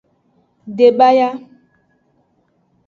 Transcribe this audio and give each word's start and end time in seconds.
Debaya. 0.77 1.29